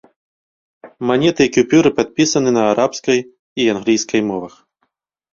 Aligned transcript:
Манеты 1.09 1.41
і 1.49 1.51
купюры 1.57 1.89
падпісаны 1.97 2.49
на 2.55 2.63
арабскай 2.71 3.19
і 3.65 3.69
англійскай 3.75 4.21
мовах. 4.31 4.53